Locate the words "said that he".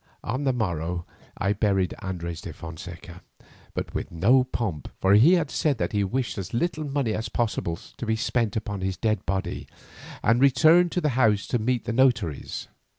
5.51-6.03